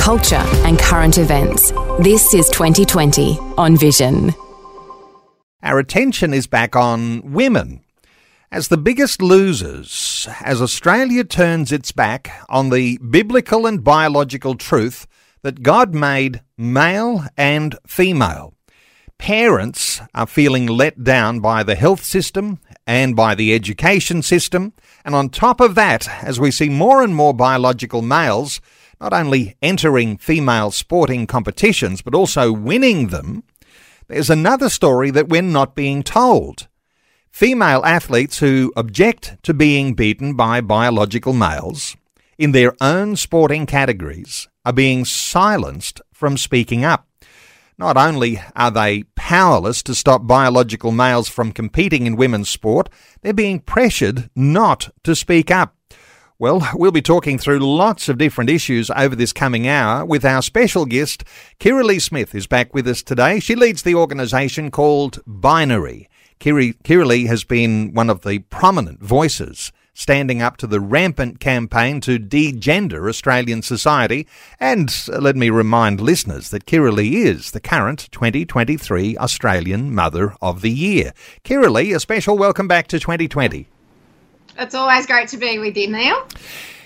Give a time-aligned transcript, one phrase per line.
[0.00, 1.72] culture, and current events.
[2.00, 4.34] This is 2020 on Vision.
[5.62, 7.82] Our attention is back on women.
[8.50, 15.06] As the biggest losers, as Australia turns its back on the biblical and biological truth
[15.42, 18.54] that God made male and female,
[19.18, 24.72] parents are feeling let down by the health system and by the education system.
[25.04, 28.62] And on top of that, as we see more and more biological males
[29.00, 33.42] not only entering female sporting competitions, but also winning them,
[34.08, 36.68] there's another story that we're not being told.
[37.30, 41.96] Female athletes who object to being beaten by biological males
[42.36, 47.06] in their own sporting categories are being silenced from speaking up.
[47.78, 52.90] Not only are they powerless to stop biological males from competing in women's sport,
[53.22, 55.76] they're being pressured not to speak up.
[56.40, 60.40] Well, we'll be talking through lots of different issues over this coming hour with our
[60.40, 61.22] special guest,
[61.58, 63.40] Kirralie Smith, is back with us today.
[63.40, 66.08] She leads the organisation called Binary.
[66.40, 72.18] Kirralie has been one of the prominent voices standing up to the rampant campaign to
[72.18, 74.26] degender Australian society.
[74.58, 80.62] And uh, let me remind listeners that Kirralie is the current 2023 Australian Mother of
[80.62, 81.12] the Year.
[81.44, 83.68] Kirralie, a special welcome back to 2020.
[84.60, 86.22] It's always great to be with you, Neil.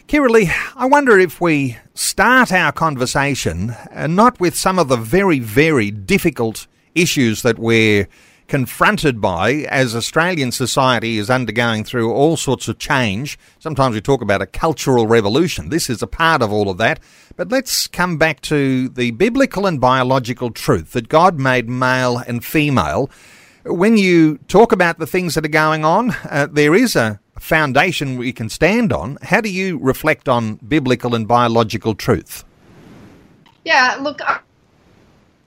[0.06, 5.40] Kirralie, I wonder if we start our conversation uh, not with some of the very,
[5.40, 8.06] very difficult issues that we're
[8.46, 13.36] confronted by as Australian society is undergoing through all sorts of change.
[13.58, 15.70] Sometimes we talk about a cultural revolution.
[15.70, 17.00] This is a part of all of that.
[17.34, 22.44] But let's come back to the biblical and biological truth that God made male and
[22.44, 23.10] female.
[23.64, 28.16] When you talk about the things that are going on, uh, there is a foundation
[28.16, 29.18] we can stand on.
[29.22, 32.42] How do you reflect on biblical and biological truth?
[33.66, 34.20] Yeah, look,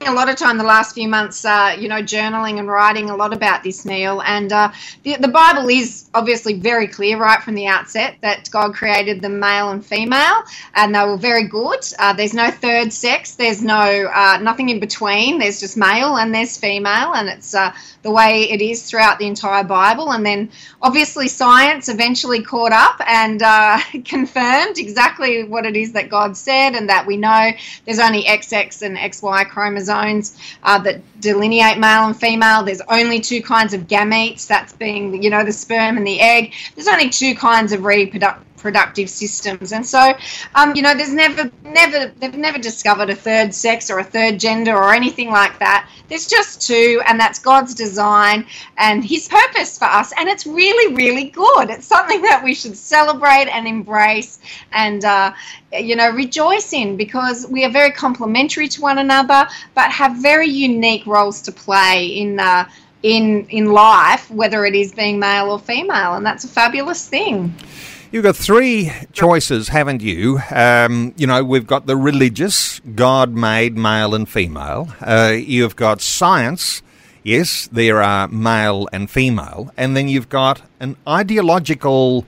[0.08, 3.16] a lot of time the last few months, uh, you know, journaling and writing a
[3.16, 4.22] lot about this, Neil.
[4.22, 4.72] And uh,
[5.04, 9.30] the, the Bible is obviously very clear right from the outset that God created the
[9.30, 10.44] male and female,
[10.76, 11.80] and they were very good.
[12.00, 13.36] Uh, there's no third sex.
[13.36, 15.40] There's no uh, nothing in between.
[15.40, 17.74] There's just male and there's female, and it's uh,
[18.04, 20.12] the way it is throughout the entire Bible.
[20.14, 20.50] And then
[20.82, 26.76] obviously science eventually caught up and uh, confirmed exactly what it is that God said,
[26.76, 27.52] and that we know
[27.86, 32.64] there's only XX and XY chromosomes chromosomes uh, that delineate male and female.
[32.64, 36.54] There's only two kinds of gametes, that's being, you know, the sperm and the egg.
[36.76, 39.72] There's only two kinds of reproductive productive systems.
[39.72, 40.14] And so,
[40.56, 44.40] um, you know, there's never, never, they've never discovered a third sex or a third
[44.40, 45.90] gender or anything like that.
[46.10, 48.46] There's just two, and that's God's design
[48.78, 50.12] and His purpose for us.
[50.18, 51.70] And it's really, really good.
[51.70, 54.40] It's something that we should celebrate and embrace
[54.72, 55.34] and, uh,
[55.72, 60.50] you know, rejoice in because we are very complementary to one another, but have very
[60.50, 62.40] unique roles to play in.
[62.40, 62.68] Uh,
[63.04, 67.54] in in life, whether it is being male or female, and that's a fabulous thing.
[68.10, 70.40] You've got three choices, haven't you?
[70.52, 74.88] Um, you know, we've got the religious, God made male and female.
[75.02, 76.82] Uh, you've got science,
[77.22, 79.74] yes, there are male and female.
[79.76, 82.26] And then you've got an ideological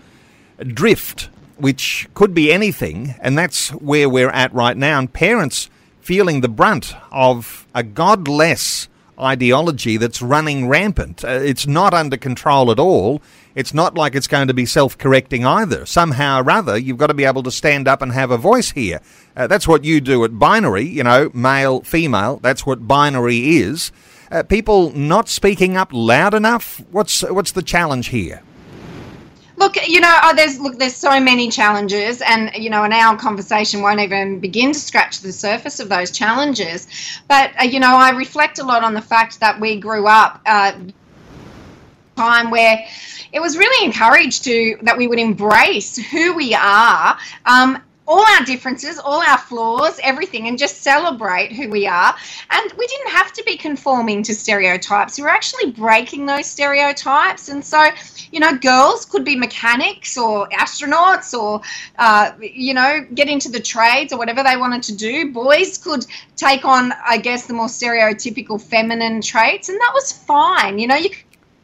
[0.67, 3.15] drift, which could be anything.
[3.21, 4.99] And that's where we're at right now.
[4.99, 5.69] And parents
[6.01, 11.23] feeling the brunt of a godless ideology that's running rampant.
[11.23, 13.21] Uh, it's not under control at all
[13.59, 15.85] it's not like it's going to be self correcting either.
[15.85, 18.71] Somehow or other, you've got to be able to stand up and have a voice
[18.71, 19.01] here.
[19.35, 22.37] Uh, that's what you do at binary, you know, male, female.
[22.37, 23.91] That's what binary is.
[24.31, 26.81] Uh, people not speaking up loud enough.
[26.91, 28.41] What's what's the challenge here?
[29.57, 33.17] Look, you know, oh, there's look, there's so many challenges, and you know, an hour
[33.17, 36.87] conversation won't even begin to scratch the surface of those challenges.
[37.27, 40.39] But uh, you know, I reflect a lot on the fact that we grew up
[40.45, 40.79] uh,
[42.15, 42.85] time where
[43.31, 48.43] it was really encouraged to that we would embrace who we are um, all our
[48.43, 52.15] differences, all our flaws, everything, and just celebrate who we are.
[52.49, 55.19] And we didn't have to be conforming to stereotypes.
[55.19, 57.49] We were actually breaking those stereotypes.
[57.49, 57.87] And so,
[58.31, 61.61] you know, girls could be mechanics or astronauts or,
[61.99, 65.31] uh, you know, get into the trades or whatever they wanted to do.
[65.31, 66.03] Boys could
[66.35, 70.79] take on, I guess, the more stereotypical feminine traits, and that was fine.
[70.79, 71.11] You know, you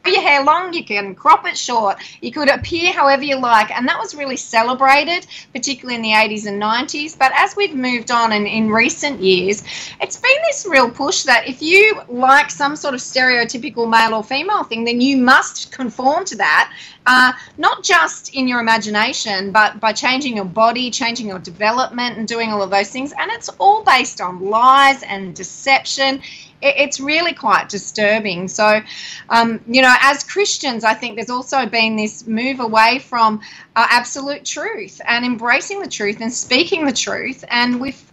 [0.07, 3.87] your hair long, you can crop it short, you could appear however you like, and
[3.87, 7.17] that was really celebrated, particularly in the 80s and 90s.
[7.17, 9.63] But as we've moved on and in recent years,
[10.01, 14.23] it's been this real push that if you like some sort of stereotypical male or
[14.23, 16.71] female thing, then you must conform to that,
[17.05, 22.27] uh, not just in your imagination, but by changing your body, changing your development, and
[22.27, 23.13] doing all of those things.
[23.19, 26.21] And it's all based on lies and deception
[26.65, 28.47] it's really quite disturbing.
[28.47, 28.81] So,
[29.29, 33.41] um, you know, as Christians, I think there's also been this move away from
[33.75, 37.43] uh, absolute truth and embracing the truth and speaking the truth.
[37.49, 38.04] And we've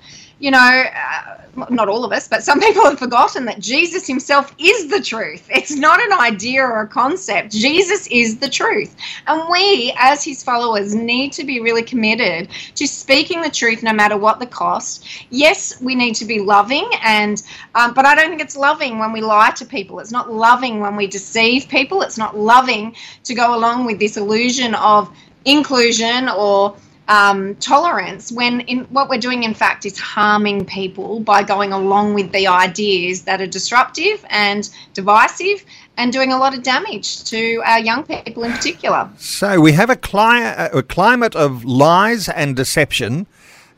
[0.42, 4.52] you know, uh, not all of us, but some people have forgotten that Jesus himself
[4.58, 5.46] is the truth.
[5.48, 7.52] It's not an idea or a concept.
[7.52, 8.96] Jesus is the truth.
[9.28, 13.92] And we, as his followers, need to be really committed to speaking the truth no
[13.92, 15.06] matter what the cost.
[15.30, 17.40] Yes, we need to be loving, and
[17.76, 20.00] um, but I don't think it's loving when we lie to people.
[20.00, 22.02] It's not loving when we deceive people.
[22.02, 25.08] It's not loving to go along with this illusion of
[25.44, 26.76] inclusion or
[27.12, 32.14] um, tolerance when in, what we're doing, in fact, is harming people by going along
[32.14, 35.62] with the ideas that are disruptive and divisive
[35.98, 39.10] and doing a lot of damage to our young people in particular.
[39.18, 43.26] So we have a, cli- a climate of lies and deception.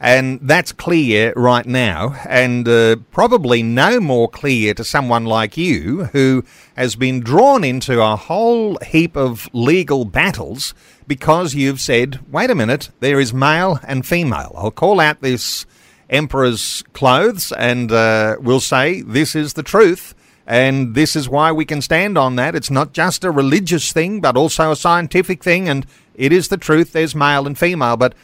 [0.00, 6.06] And that's clear right now, and uh, probably no more clear to someone like you
[6.12, 6.44] who
[6.76, 10.74] has been drawn into a whole heap of legal battles
[11.06, 14.52] because you've said, wait a minute, there is male and female.
[14.56, 15.66] I'll call out this
[16.10, 20.14] emperor's clothes and uh, we'll say this is the truth.
[20.46, 22.54] And this is why we can stand on that.
[22.54, 25.68] It's not just a religious thing, but also a scientific thing.
[25.70, 26.92] And it is the truth.
[26.92, 27.96] There's male and female.
[27.96, 28.14] But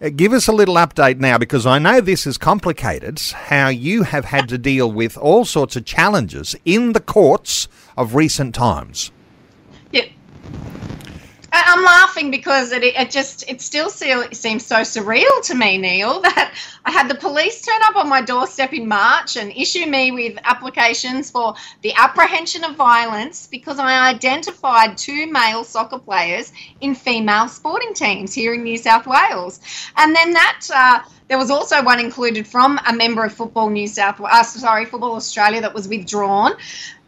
[0.00, 4.04] uh, give us a little update now, because I know this is complicated, how you
[4.04, 7.66] have had to deal with all sorts of challenges in the courts
[7.96, 9.10] of recent times.
[11.66, 16.54] I'm laughing because it, it just it still seems so surreal to me, Neil, that
[16.84, 20.38] I had the police turn up on my doorstep in March and issue me with
[20.44, 27.48] applications for the apprehension of violence because I identified two male soccer players in female
[27.48, 29.60] sporting teams here in New South Wales,
[29.96, 30.68] and then that.
[30.74, 34.84] Uh, there was also one included from a member of Football New South, uh, sorry,
[34.84, 36.52] Football Australia that was withdrawn.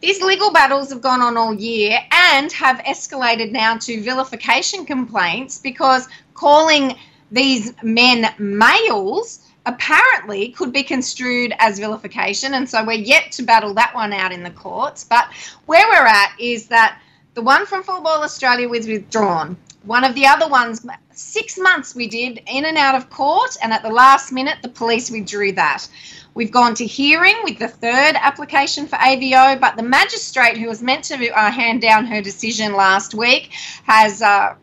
[0.01, 5.59] These legal battles have gone on all year and have escalated now to vilification complaints
[5.59, 6.95] because calling
[7.31, 12.53] these men males apparently could be construed as vilification.
[12.53, 15.03] And so we're yet to battle that one out in the courts.
[15.03, 15.27] But
[15.65, 16.99] where we're at is that
[17.33, 19.57] the one from Football Australia was withdrawn.
[19.87, 23.71] One of the other ones, six months we did in and out of court, and
[23.71, 25.87] at the last minute, the police withdrew that.
[26.33, 30.83] We've gone to hearing with the third application for AVO, but the magistrate who was
[30.83, 33.51] meant to uh, hand down her decision last week
[33.83, 34.21] has.
[34.21, 34.55] Uh,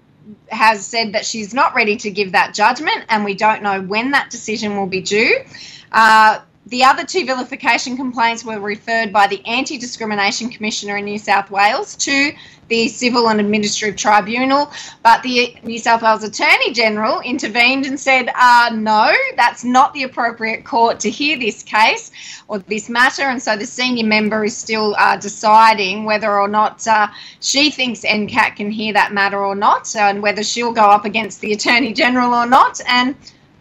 [0.48, 4.12] has said that she's not ready to give that judgment, and we don't know when
[4.12, 5.44] that decision will be due.
[5.92, 11.18] Uh, the other two vilification complaints were referred by the Anti Discrimination Commissioner in New
[11.18, 12.32] South Wales to
[12.68, 14.72] the Civil and Administrative Tribunal,
[15.02, 20.04] but the New South Wales Attorney General intervened and said, uh, no, that's not the
[20.04, 22.10] appropriate court to hear this case
[22.48, 23.24] or this matter.
[23.24, 27.08] And so the senior member is still uh, deciding whether or not uh,
[27.40, 31.42] she thinks NCAT can hear that matter or not, and whether she'll go up against
[31.42, 32.80] the Attorney General or not.
[32.88, 33.14] And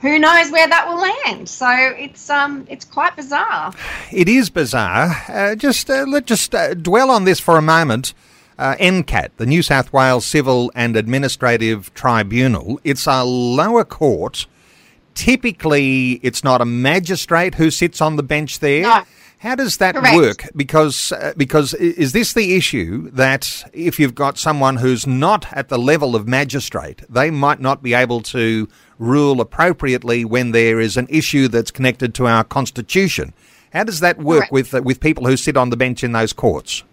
[0.04, 1.48] who knows where that will land?
[1.48, 3.74] So it's um it's quite bizarre.
[4.12, 5.16] It is bizarre.
[5.28, 8.14] Uh, just uh, let's just uh, dwell on this for a moment
[8.60, 12.82] uh, NCAT, the New South Wales Civil and Administrative Tribunal.
[12.84, 14.46] It's a lower court.
[15.16, 18.84] Typically, it's not a magistrate who sits on the bench there.
[18.84, 19.04] No.
[19.40, 20.16] How does that Correct.
[20.16, 20.50] work?
[20.56, 25.70] Because uh, because is this the issue that if you've got someone who's not at
[25.70, 28.68] the level of magistrate, they might not be able to
[29.00, 33.34] rule appropriately when there is an issue that's connected to our constitution.
[33.72, 34.52] How does that work Correct.
[34.52, 36.84] with uh, with people who sit on the bench in those courts?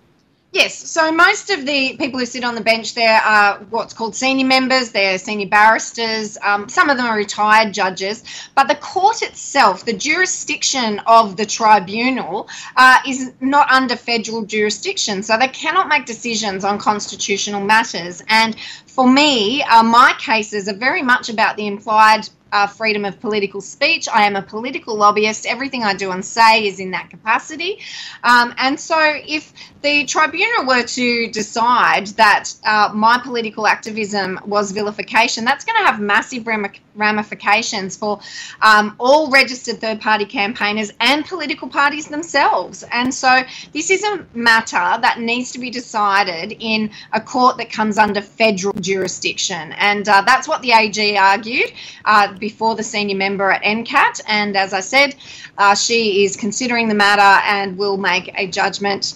[0.52, 4.16] Yes, so most of the people who sit on the bench there are what's called
[4.16, 8.24] senior members, they're senior barristers, um, some of them are retired judges,
[8.56, 15.22] but the court itself, the jurisdiction of the tribunal, uh, is not under federal jurisdiction,
[15.22, 18.20] so they cannot make decisions on constitutional matters.
[18.26, 23.20] And for me, uh, my cases are very much about the implied uh, freedom of
[23.20, 24.08] political speech.
[24.08, 25.46] I am a political lobbyist.
[25.46, 27.78] Everything I do and say is in that capacity.
[28.24, 29.52] Um, and so, if
[29.82, 35.84] the tribunal were to decide that uh, my political activism was vilification, that's going to
[35.84, 36.46] have massive
[36.94, 38.20] ramifications for
[38.60, 42.84] um, all registered third party campaigners and political parties themselves.
[42.92, 47.70] And so, this is a matter that needs to be decided in a court that
[47.70, 49.72] comes under federal jurisdiction.
[49.72, 51.72] And uh, that's what the AG argued
[52.04, 54.20] uh, before the senior member at NCAT.
[54.26, 55.14] And as I said,
[55.56, 59.14] uh, she is considering the matter and will make a judgment.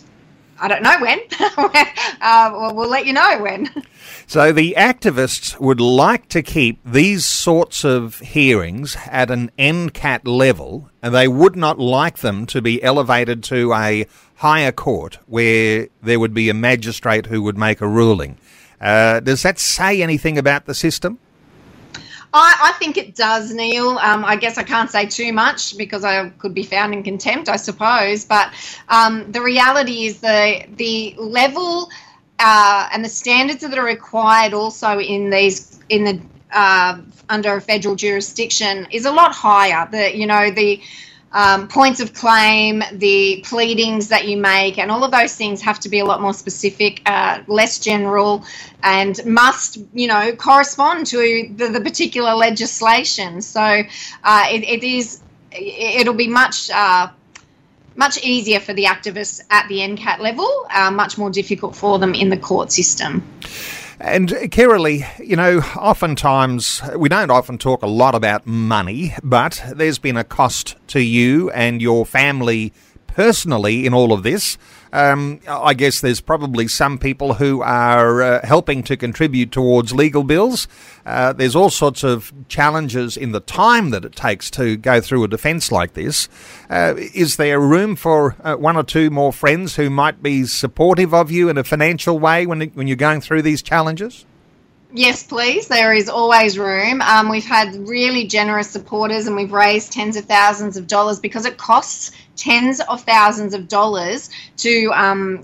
[0.60, 1.20] I don't know when.
[2.20, 3.70] uh, we'll let you know when.
[4.26, 10.90] So the activists would like to keep these sorts of hearings at an NCAT level,
[11.02, 14.06] and they would not like them to be elevated to a
[14.36, 18.38] higher court where there would be a magistrate who would make a ruling.
[18.80, 21.18] Uh, does that say anything about the system?
[22.34, 23.90] I, I think it does, Neil.
[23.98, 27.48] Um, I guess I can't say too much because I could be found in contempt,
[27.48, 28.24] I suppose.
[28.24, 28.52] But
[28.88, 31.90] um, the reality is the the level
[32.40, 36.20] uh, and the standards that are required also in these in the
[36.52, 39.88] uh, under a federal jurisdiction is a lot higher.
[39.90, 40.82] The you know the
[41.34, 45.80] um, points of claim, the pleadings that you make, and all of those things have
[45.80, 48.44] to be a lot more specific, uh, less general,
[48.84, 53.42] and must, you know, correspond to the, the particular legislation.
[53.42, 55.20] So uh, it, it is,
[55.52, 56.70] it'll be much.
[56.70, 57.08] Uh,
[57.96, 62.12] much easier for the activists at the NCAT level, uh, much more difficult for them
[62.12, 63.22] in the court system.
[64.00, 69.62] And uh, Kirralie, you know, oftentimes we don't often talk a lot about money, but
[69.74, 72.72] there's been a cost to you and your family
[73.14, 74.58] personally in all of this.
[74.92, 80.22] Um, I guess there's probably some people who are uh, helping to contribute towards legal
[80.22, 80.68] bills.
[81.04, 85.24] Uh, there's all sorts of challenges in the time that it takes to go through
[85.24, 86.28] a defence like this.
[86.70, 91.12] Uh, is there room for uh, one or two more friends who might be supportive
[91.12, 94.24] of you in a financial way when, when you're going through these challenges?
[94.96, 95.66] Yes, please.
[95.66, 97.02] There is always room.
[97.02, 101.46] Um, we've had really generous supporters and we've raised tens of thousands of dollars because
[101.46, 105.42] it costs tens of thousands of dollars to um,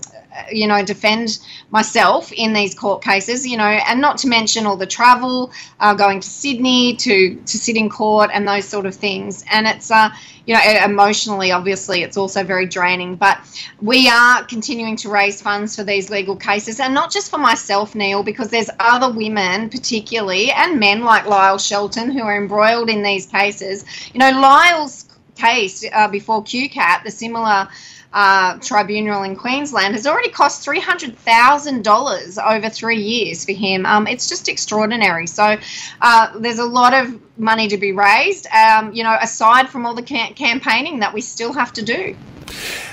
[0.51, 1.39] you know, defend
[1.71, 5.93] myself in these court cases, you know, and not to mention all the travel, uh,
[5.93, 9.43] going to Sydney to to sit in court and those sort of things.
[9.51, 10.09] And it's, uh,
[10.45, 13.15] you know, emotionally, obviously, it's also very draining.
[13.15, 13.39] But
[13.81, 17.93] we are continuing to raise funds for these legal cases, and not just for myself,
[17.95, 23.03] Neil, because there's other women, particularly, and men like Lyle Shelton, who are embroiled in
[23.03, 23.85] these cases.
[24.13, 25.05] You know, Lyle's
[25.41, 27.67] case uh, before QCAT, the similar
[28.13, 33.85] uh, tribunal in Queensland, has already cost $300,000 over three years for him.
[33.85, 35.27] Um, it's just extraordinary.
[35.27, 35.57] So
[36.01, 39.95] uh, there's a lot of money to be raised, um, you know, aside from all
[39.95, 42.15] the ca- campaigning that we still have to do.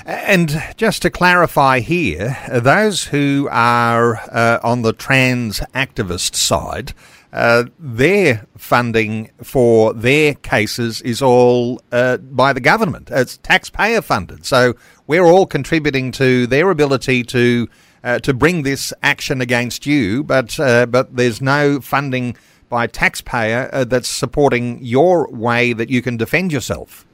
[0.05, 6.93] And just to clarify here, those who are uh, on the trans activist side,
[7.31, 13.09] uh, their funding for their cases is all uh, by the government.
[13.11, 14.45] It's taxpayer funded.
[14.45, 14.75] So
[15.07, 17.67] we're all contributing to their ability to
[18.03, 22.35] uh, to bring this action against you, but uh, but there's no funding
[22.69, 27.05] by taxpayer uh, that's supporting your way that you can defend yourself.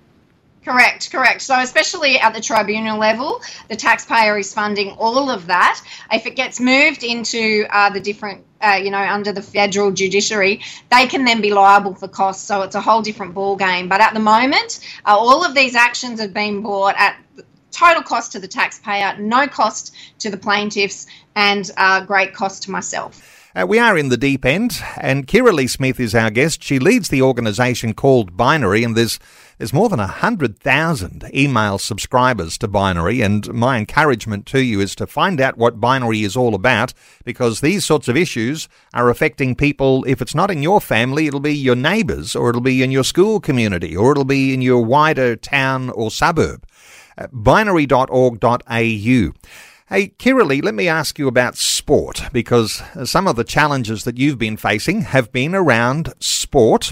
[0.65, 1.43] Correct, correct.
[1.43, 5.79] So, especially at the tribunal level, the taxpayer is funding all of that.
[6.11, 10.61] If it gets moved into uh, the different, uh, you know, under the federal judiciary,
[10.89, 12.47] they can then be liable for costs.
[12.47, 13.87] So, it's a whole different ball game.
[13.87, 17.15] But at the moment, uh, all of these actions have been brought at
[17.69, 21.05] total cost to the taxpayer, no cost to the plaintiffs,
[21.35, 23.34] and uh, great cost to myself.
[23.57, 26.61] Uh, we are in the deep end, and Kirralie Smith is our guest.
[26.61, 29.17] She leads the organisation called Binary, and there's
[29.57, 35.07] there's more than 100,000 email subscribers to Binary, and my encouragement to you is to
[35.07, 36.93] find out what Binary is all about
[37.23, 40.03] because these sorts of issues are affecting people.
[40.03, 43.05] If it's not in your family, it'll be your neighbours, or it'll be in your
[43.05, 46.67] school community, or it'll be in your wider town or suburb.
[47.17, 49.31] Uh, binary.org.au.
[49.87, 54.39] Hey, Kirralie, let me ask you about sport because some of the challenges that you've
[54.39, 56.91] been facing have been around sport.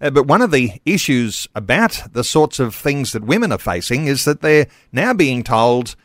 [0.00, 4.06] Uh, but one of the issues about the sorts of things that women are facing
[4.06, 5.96] is that they're now being told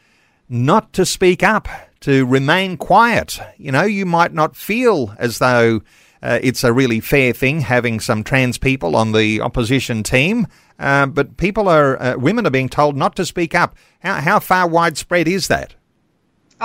[0.50, 1.68] not to speak up,
[2.00, 3.40] to remain quiet.
[3.60, 5.82] You know, you might not feel as though
[6.24, 10.48] uh, it's a really fair thing having some trans people on the opposition team,
[10.80, 13.76] uh, but people are, uh, women are being told not to speak up.
[14.00, 15.76] How, how far widespread is that?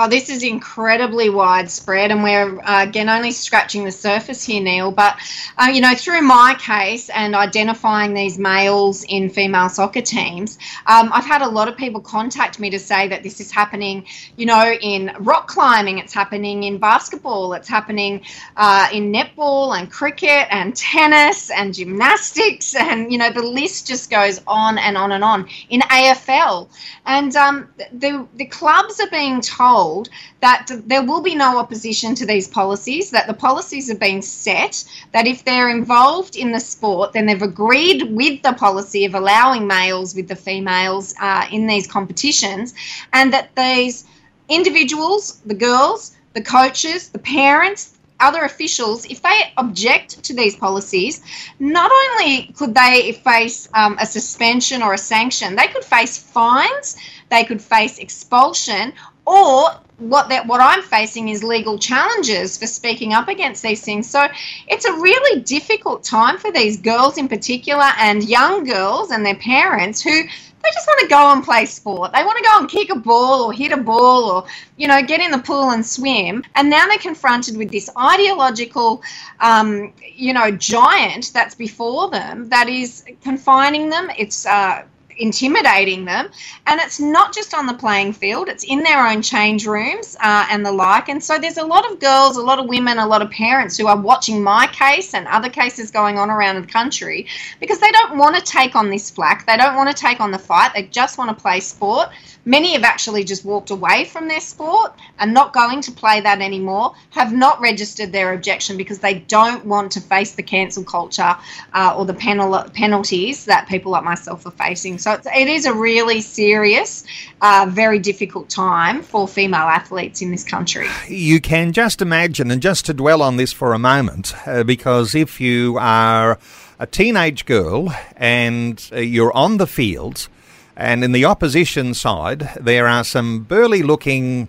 [0.01, 4.91] Oh, this is incredibly widespread, and we're uh, again only scratching the surface here, Neil.
[4.93, 5.17] But
[5.57, 11.09] uh, you know, through my case and identifying these males in female soccer teams, um,
[11.11, 14.05] I've had a lot of people contact me to say that this is happening.
[14.37, 18.21] You know, in rock climbing, it's happening in basketball, it's happening
[18.55, 24.09] uh, in netball and cricket and tennis and gymnastics, and you know, the list just
[24.09, 25.49] goes on and on and on.
[25.69, 26.69] In AFL,
[27.05, 30.09] and um, the the clubs are being told told
[30.41, 34.83] that there will be no opposition to these policies, that the policies have been set,
[35.11, 39.67] that if they're involved in the sport, then they've agreed with the policy of allowing
[39.67, 42.73] males with the females uh, in these competitions,
[43.13, 44.05] and that these
[44.47, 47.81] individuals, the girls, the coaches, the parents,
[48.19, 51.21] other officials, if they object to these policies,
[51.59, 56.97] not only could they face um, a suspension or a sanction, they could face fines,
[57.29, 58.93] they could face expulsion,
[59.29, 59.69] or
[59.99, 64.09] what that what I'm facing is legal challenges for speaking up against these things.
[64.09, 64.27] So
[64.67, 69.35] it's a really difficult time for these girls in particular and young girls and their
[69.35, 70.23] parents who
[70.63, 72.11] they just want to go and play sport.
[72.13, 74.45] They want to go and kick a ball or hit a ball or,
[74.75, 76.43] you know, get in the pool and swim.
[76.55, 79.01] And now they're confronted with this ideological,
[79.39, 84.09] um, you know, giant that's before them that is confining them.
[84.17, 84.83] It's uh,
[85.19, 86.29] intimidating them.
[86.67, 90.47] And it's not just on the playing field, it's in their own change rooms uh,
[90.49, 91.09] and the like.
[91.09, 93.77] And so there's a lot of girls, a lot of women, a lot of parents
[93.77, 97.27] who are watching my case and other cases going on around the country
[97.59, 99.45] because they don't want to take on this flack.
[99.45, 100.71] They don't want to take on the fight.
[100.73, 102.09] They just want to play sport.
[102.45, 106.41] Many have actually just walked away from their sport and not going to play that
[106.41, 111.35] anymore, have not registered their objection because they don't want to face the cancel culture
[111.73, 114.97] uh, or the penal- penalties that people like myself are facing.
[114.97, 117.03] So it's, it is a really serious,
[117.41, 120.87] uh, very difficult time for female athletes in this country.
[121.07, 125.15] You can just imagine, and just to dwell on this for a moment, uh, because
[125.15, 126.39] if you are
[126.79, 130.29] a teenage girl and uh, you're on the field,
[130.75, 134.47] and in the opposition side, there are some burly looking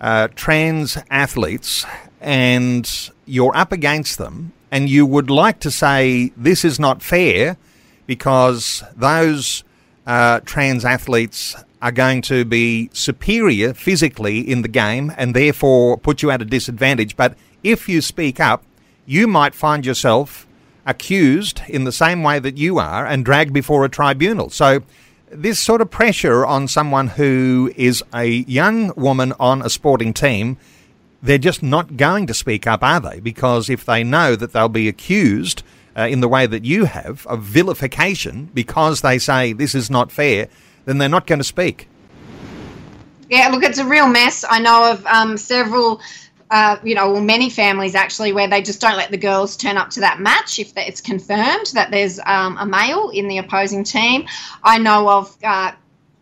[0.00, 1.84] uh, trans athletes,
[2.20, 7.58] and you're up against them, and you would like to say, This is not fair
[8.06, 9.64] because those
[10.06, 16.22] uh, trans athletes are going to be superior physically in the game and therefore put
[16.22, 17.16] you at a disadvantage.
[17.16, 18.64] But if you speak up,
[19.04, 20.46] you might find yourself
[20.86, 24.50] accused in the same way that you are and dragged before a tribunal.
[24.50, 24.82] So
[25.30, 30.56] this sort of pressure on someone who is a young woman on a sporting team,
[31.22, 33.20] they're just not going to speak up, are they?
[33.20, 35.62] Because if they know that they'll be accused
[35.96, 40.12] uh, in the way that you have of vilification because they say this is not
[40.12, 40.48] fair,
[40.84, 41.88] then they're not going to speak.
[43.28, 44.44] Yeah, look, it's a real mess.
[44.48, 46.00] I know of um, several
[46.50, 49.76] uh, you know, well, many families actually where they just don't let the girls turn
[49.76, 53.82] up to that match if it's confirmed that there's um, a male in the opposing
[53.82, 54.26] team.
[54.62, 55.36] I know of.
[55.42, 55.72] Uh,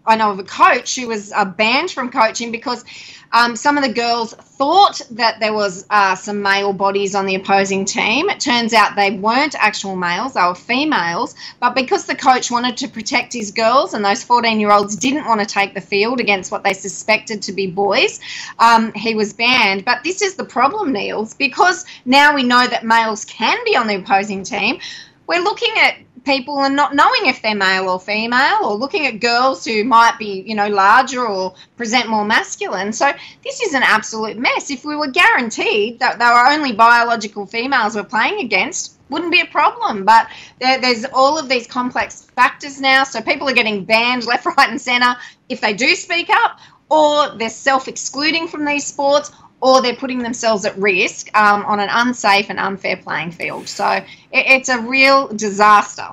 [0.06, 2.84] I know of a coach who was uh, banned from coaching because
[3.32, 7.34] um, some of the girls thought that there was uh, some male bodies on the
[7.34, 8.30] opposing team.
[8.30, 11.34] It turns out they weren't actual males; they were females.
[11.58, 15.46] But because the coach wanted to protect his girls, and those 14-year-olds didn't want to
[15.46, 18.20] take the field against what they suspected to be boys,
[18.60, 19.84] um, he was banned.
[19.84, 23.88] But this is the problem, Niels, because now we know that males can be on
[23.88, 24.78] the opposing team.
[25.26, 29.20] We're looking at people and not knowing if they're male or female or looking at
[29.20, 32.92] girls who might be, you know, larger or present more masculine.
[32.92, 34.70] So this is an absolute mess.
[34.70, 39.40] If we were guaranteed that there were only biological females we're playing against, wouldn't be
[39.40, 40.04] a problem.
[40.04, 40.28] But
[40.60, 43.04] there, there's all of these complex factors now.
[43.04, 45.16] So people are getting banned left, right, and centre
[45.48, 46.58] if they do speak up,
[46.90, 49.30] or they're self excluding from these sports,
[49.64, 53.66] or they're putting themselves at risk um, on an unsafe and unfair playing field.
[53.66, 56.08] So it, it's a real disaster.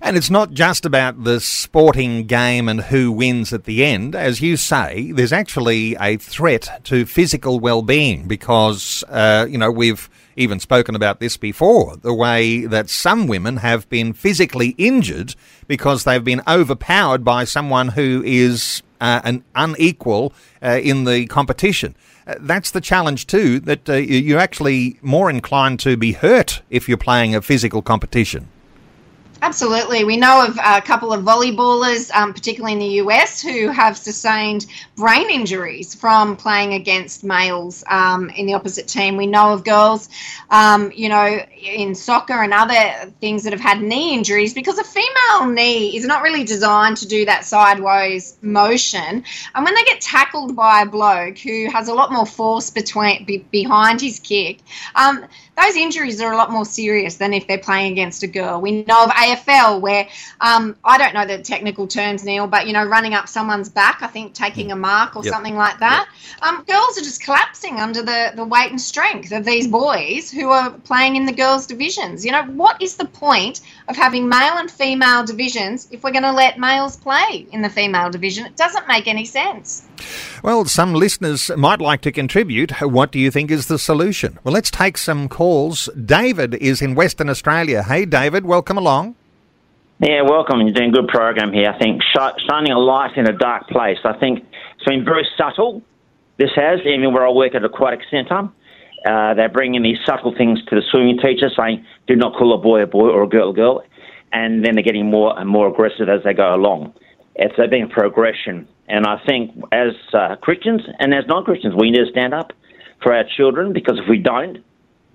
[0.00, 4.14] And it's not just about the sporting game and who wins at the end.
[4.14, 10.08] As you say, there's actually a threat to physical well-being because, uh, you know, we've
[10.36, 15.34] even spoken about this before the way that some women have been physically injured
[15.66, 21.94] because they've been overpowered by someone who is uh, an unequal uh, in the competition.
[22.38, 23.60] That's the challenge too.
[23.60, 28.48] That uh, you're actually more inclined to be hurt if you're playing a physical competition.
[29.40, 30.02] Absolutely.
[30.02, 34.66] We know of a couple of volleyballers, um, particularly in the US, who have sustained
[34.96, 39.16] brain injuries from playing against males um, in the opposite team.
[39.16, 40.08] We know of girls,
[40.50, 44.84] um, you know, in soccer and other things that have had knee injuries because a
[44.84, 49.24] female knee is not really designed to do that sideways motion.
[49.54, 53.24] And when they get tackled by a bloke who has a lot more force between
[53.24, 54.58] be, behind his kick,
[54.96, 55.24] um,
[55.60, 58.60] those injuries are a lot more serious than if they're playing against a girl.
[58.60, 60.08] We know of AFL where
[60.40, 63.98] um, I don't know the technical terms, Neil, but you know, running up someone's back,
[64.02, 65.32] I think taking a mark or Yep.
[65.32, 66.08] something like that.
[66.42, 70.48] Um, girls are just collapsing under the, the weight and strength of these boys who
[70.50, 72.24] are playing in the girls' divisions.
[72.24, 76.22] You know, what is the point of having male and female divisions if we're going
[76.22, 78.46] to let males play in the female division?
[78.46, 79.82] It doesn't make any sense.
[80.44, 82.70] Well, some listeners might like to contribute.
[82.80, 84.38] What do you think is the solution?
[84.44, 85.47] Well, let's take some calls.
[85.48, 87.82] David is in Western Australia.
[87.82, 89.14] Hey, David, welcome along.
[90.00, 90.60] Yeah, welcome.
[90.60, 91.70] You're doing a good program here.
[91.70, 93.98] I think shining a light in a dark place.
[94.04, 94.44] I think
[94.76, 95.82] it's been very subtle.
[96.36, 98.48] This has, even where I work at Aquatic Centre.
[99.06, 102.58] Uh, they're bringing these subtle things to the swimming teacher, saying, "Do not call a
[102.58, 103.82] boy a boy or a girl a girl,"
[104.32, 106.92] and then they're getting more and more aggressive as they go along.
[107.34, 112.04] It's been a progression, and I think as uh, Christians and as non-Christians, we need
[112.04, 112.52] to stand up
[113.02, 114.58] for our children because if we don't,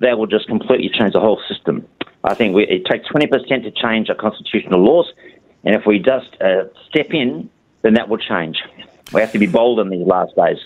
[0.03, 1.87] they will just completely change the whole system.
[2.23, 3.29] I think we, it takes 20%
[3.63, 5.11] to change our constitutional laws,
[5.63, 7.49] and if we just uh, step in,
[7.81, 8.57] then that will change.
[9.13, 10.57] We have to be bold in these last days.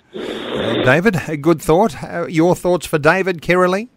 [0.86, 2.02] David, a good thought.
[2.04, 3.90] Uh, your thoughts for David, Kirralie?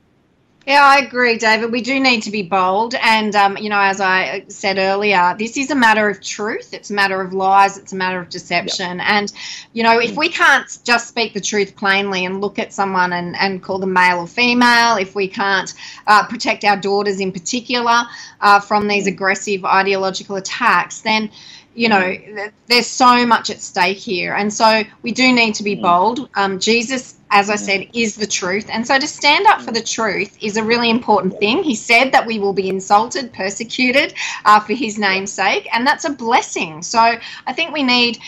[0.66, 1.72] Yeah, I agree, David.
[1.72, 2.94] We do need to be bold.
[2.94, 6.74] And, um, you know, as I said earlier, this is a matter of truth.
[6.74, 7.78] It's a matter of lies.
[7.78, 9.00] It's a matter of deception.
[9.00, 9.32] And,
[9.72, 13.36] you know, if we can't just speak the truth plainly and look at someone and,
[13.36, 15.72] and call them male or female, if we can't
[16.06, 18.02] uh, protect our daughters in particular
[18.42, 21.30] uh, from these aggressive ideological attacks, then
[21.74, 24.34] you know, th- there's so much at stake here.
[24.34, 26.28] And so we do need to be bold.
[26.34, 28.66] Um, Jesus, as I said, is the truth.
[28.70, 31.62] And so to stand up for the truth is a really important thing.
[31.62, 34.14] He said that we will be insulted, persecuted
[34.44, 35.68] uh, for his name's sake.
[35.72, 36.82] And that's a blessing.
[36.82, 38.18] So I think we need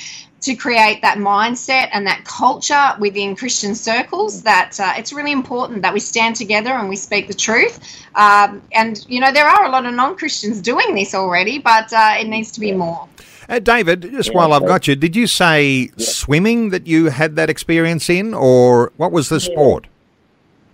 [0.42, 5.82] to create that mindset and that culture within Christian circles that uh, it's really important
[5.82, 7.78] that we stand together and we speak the truth.
[8.16, 11.92] Um, and, you know, there are a lot of non Christians doing this already, but
[11.92, 13.08] uh, it needs to be more.
[13.52, 17.50] Uh, David, just while I've got you, did you say swimming that you had that
[17.50, 19.88] experience in, or what was the sport?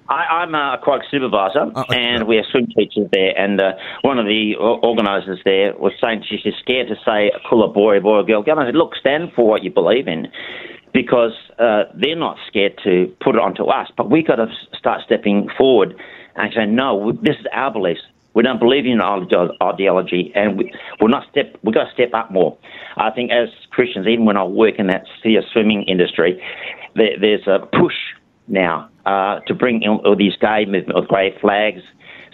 [0.09, 1.99] I, I'm a aquatic supervisor, Oh, okay.
[1.99, 3.37] and we have swim teachers there.
[3.37, 7.97] And uh, one of the organisers there was saying she's scared to say a boy
[7.97, 8.59] a boy or girl girl.
[8.59, 10.29] And I said, look, stand for what you believe in,
[10.95, 13.91] because uh, they're not scared to put it onto us.
[13.97, 14.47] But we got to
[14.79, 15.97] start stepping forward
[16.37, 18.03] and say, no, this is our beliefs.
[18.38, 21.57] We don't believe in ide- ideology, and we, we're not step.
[21.64, 22.57] We've got to step up more.
[22.96, 26.40] I think as Christians, even when I work in that sea of swimming industry,
[26.94, 27.96] there, there's a push
[28.46, 31.83] now uh, to bring in all these gay movement or grey flags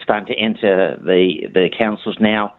[0.03, 2.53] starting to enter the the councils now.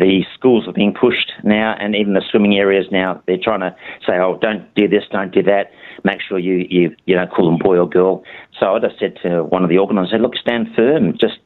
[0.00, 3.22] The schools are being pushed now, and even the swimming areas now.
[3.28, 3.72] They're trying to
[4.04, 5.70] say, "Oh, don't do this, don't do that.
[6.02, 8.24] Make sure you you you don't call them boy or girl."
[8.58, 11.16] So I just said to one of the organisers, "Look, stand firm.
[11.16, 11.38] Just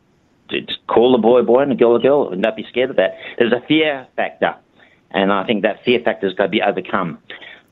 [0.50, 2.90] just call the boy a boy and the girl a girl, and don't be scared
[2.90, 4.54] of that." There's a fear factor,
[5.10, 7.18] and I think that fear factor has got to be overcome.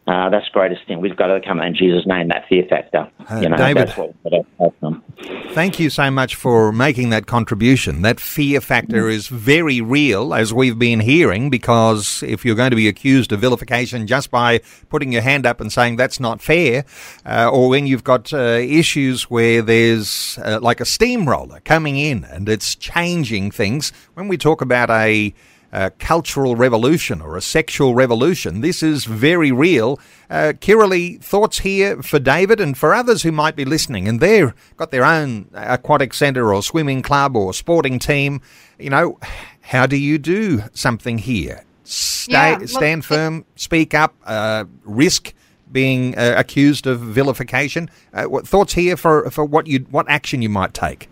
[0.04, 1.00] Uh, that's the greatest thing.
[1.00, 3.08] We've got to come in Jesus' name, that fear factor.
[3.30, 3.86] Uh, you know, David.
[3.86, 5.04] that's what we've got to overcome.
[5.52, 8.02] Thank you so much for making that contribution.
[8.02, 12.76] That fear factor is very real, as we've been hearing, because if you're going to
[12.76, 16.84] be accused of vilification just by putting your hand up and saying that's not fair,
[17.24, 22.24] uh, or when you've got uh, issues where there's uh, like a steamroller coming in
[22.24, 25.32] and it's changing things, when we talk about a
[25.72, 28.60] a cultural revolution or a sexual revolution.
[28.60, 29.98] This is very real.
[30.28, 34.52] Uh, Kirralie, thoughts here for David and for others who might be listening, and they've
[34.76, 38.40] got their own aquatic centre or swimming club or sporting team.
[38.78, 39.18] You know,
[39.62, 41.64] how do you do something here?
[41.84, 45.32] Stay, Yeah, look, stand firm, speak up, uh, risk
[45.70, 47.90] being uh, accused of vilification.
[48.12, 51.08] Uh, what thoughts here for, for what you what action you might take?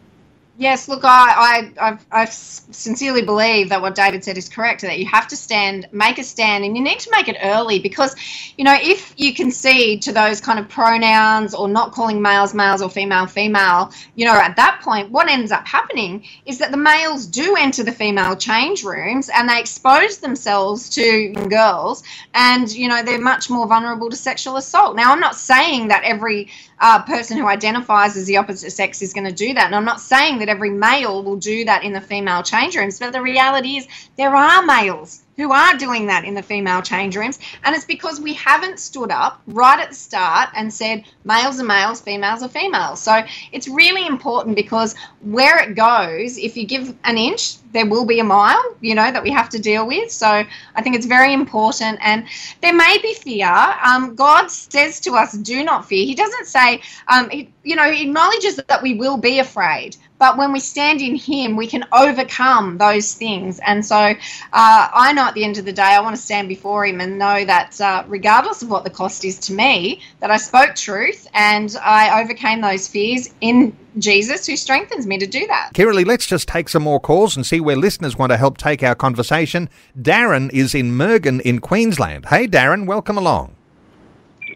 [0.60, 5.06] Yes, look, I, I, I sincerely believe that what David said is correct, that you
[5.06, 8.14] have to stand, make a stand, and you need to make it early because,
[8.58, 12.82] you know, if you concede to those kind of pronouns or not calling males males
[12.82, 16.76] or female female, you know, at that point, what ends up happening is that the
[16.76, 22.02] males do enter the female change rooms and they expose themselves to girls,
[22.34, 24.94] and, you know, they're much more vulnerable to sexual assault.
[24.94, 29.12] Now, I'm not saying that every uh, person who identifies as the opposite sex is
[29.12, 31.92] going to do that, and I'm not saying that every male will do that in
[31.92, 36.24] the female change rooms, but the reality is there are males who are doing that
[36.24, 37.38] in the female change rooms.
[37.64, 41.64] And it's because we haven't stood up right at the start and said males are
[41.64, 43.00] males, females are females.
[43.00, 48.04] So it's really important because where it goes, if you give an inch, there will
[48.04, 50.10] be a mile, you know, that we have to deal with.
[50.10, 51.98] So I think it's very important.
[52.02, 52.26] And
[52.60, 53.48] there may be fear.
[53.82, 56.04] Um, God says to us, do not fear.
[56.04, 59.96] He doesn't say, um, he, you know, he acknowledges that we will be afraid.
[60.20, 63.58] But when we stand in Him, we can overcome those things.
[63.66, 64.14] And so uh,
[64.52, 67.18] I know at the end of the day, I want to stand before Him and
[67.18, 71.26] know that uh, regardless of what the cost is to me, that I spoke truth
[71.32, 75.70] and I overcame those fears in Jesus who strengthens me to do that.
[75.72, 78.82] Kirralie, let's just take some more calls and see where listeners want to help take
[78.82, 79.70] our conversation.
[79.98, 82.26] Darren is in Murgon in Queensland.
[82.26, 83.56] Hey, Darren, welcome along.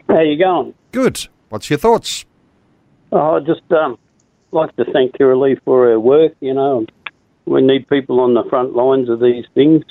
[0.09, 0.75] How you going?
[0.93, 1.27] Good.
[1.49, 2.27] What's your thoughts?
[3.13, 3.97] Oh, just um,
[4.55, 6.33] like to thank Kirralie for her work.
[6.41, 6.87] You know,
[7.45, 9.85] we need people on the front lines of these things.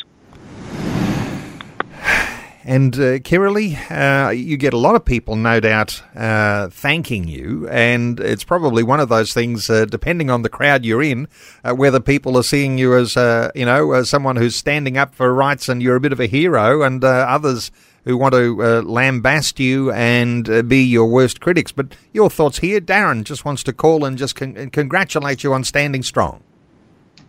[2.65, 7.67] And uh, Kirralie, uh, you get a lot of people, no doubt, uh, thanking you.
[7.67, 11.27] And it's probably one of those things, uh, depending on the crowd you're in,
[11.65, 15.13] uh, whether people are seeing you as, uh, you know, as someone who's standing up
[15.13, 17.69] for rights and you're a bit of a hero, and others
[18.05, 21.71] who want to uh, lambast you and uh, be your worst critics.
[21.71, 25.63] But your thoughts here, Darren just wants to call and just con- congratulate you on
[25.63, 26.43] standing strong.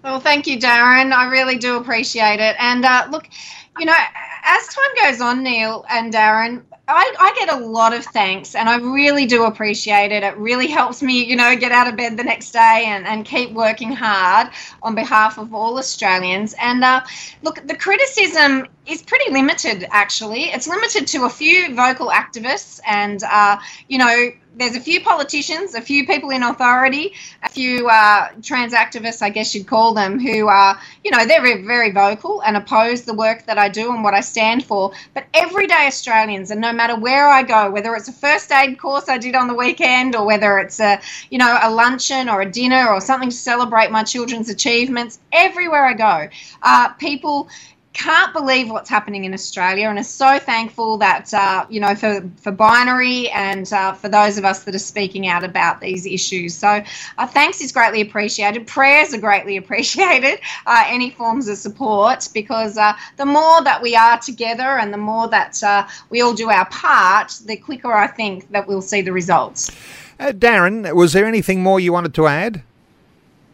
[0.02, 1.12] Well, thank you, Darren.
[1.12, 2.56] I really do appreciate it.
[2.58, 3.28] And uh, look,
[3.78, 3.94] you know,
[4.44, 8.68] as time goes on, Neil and Darren, I, I, get a lot of thanks and
[8.68, 10.22] I really do appreciate it.
[10.22, 13.24] It really helps me, you know, get out of bed the next day and, and
[13.24, 14.50] keep working hard
[14.82, 16.54] on behalf of all Australians.
[16.60, 17.00] And uh,
[17.42, 20.44] look, the criticism is pretty limited, actually.
[20.44, 23.56] It's limited to a few vocal activists and, uh,
[23.88, 27.12] you know, there's a few politicians, a few people in authority,
[27.42, 31.42] a few uh, trans activists, I guess you'd call them, who are, you know, they're
[31.42, 34.92] very, very vocal and oppose the work that I do and what I stand for.
[35.12, 39.08] But everyday Australians, and no matter where I go, whether it's a first aid course
[39.08, 42.50] I did on the weekend or whether it's a, you know, a luncheon or a
[42.50, 46.28] dinner or something to celebrate my children's achievements, everywhere I go,
[46.62, 47.48] uh, people
[47.94, 52.28] can't believe what's happening in Australia and are so thankful that, uh, you know, for,
[52.36, 56.54] for binary and uh, for those of us that are speaking out about these issues.
[56.54, 56.82] So,
[57.18, 58.66] uh, thanks is greatly appreciated.
[58.66, 63.94] Prayers are greatly appreciated, uh, any forms of support, because uh, the more that we
[63.94, 68.08] are together and the more that uh, we all do our part, the quicker I
[68.08, 69.70] think that we'll see the results.
[70.18, 72.62] Darren, was there anything more you wanted to add?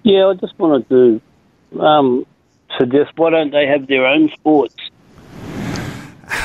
[0.03, 2.27] Yeah, I just wanted to um,
[2.79, 4.77] suggest why don't they have their own sports?